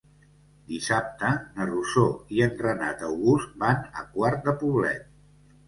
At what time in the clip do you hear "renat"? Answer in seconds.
2.65-3.05